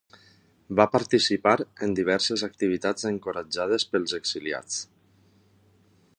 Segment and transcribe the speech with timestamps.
[0.79, 1.53] Va participar
[1.87, 4.83] en diverses activitats encoratjades pels exiliats.